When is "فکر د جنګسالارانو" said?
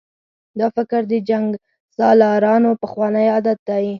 0.75-2.71